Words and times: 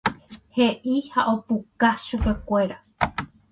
he'i 0.55 0.95
ha 1.11 1.21
opukavy 1.33 2.03
chupekuéra. 2.07 2.77